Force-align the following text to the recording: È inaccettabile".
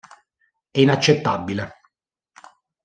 È 0.71 0.79
inaccettabile". 0.81 1.75